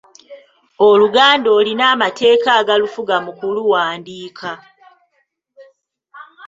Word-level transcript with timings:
Oluganda 0.87 1.49
olina 1.57 1.83
amateeka 1.93 2.49
agalufuga 2.59 3.15
mu 3.25 3.31
kuluwandiika. 3.37 4.51